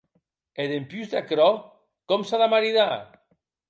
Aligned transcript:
E, 0.61 0.65
dempús 0.71 1.13
d'aquerò, 1.13 1.47
com 2.11 2.29
s'a 2.31 2.45
de 2.45 2.53
maridar? 2.59 2.93